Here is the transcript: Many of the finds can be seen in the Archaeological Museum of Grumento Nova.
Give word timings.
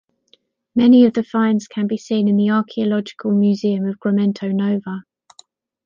Many 0.73 1.05
of 1.05 1.13
the 1.13 1.21
finds 1.23 1.67
can 1.67 1.85
be 1.85 1.95
seen 1.95 2.27
in 2.27 2.35
the 2.35 2.49
Archaeological 2.49 3.29
Museum 3.33 3.85
of 3.85 3.99
Grumento 3.99 4.51
Nova. 4.51 5.03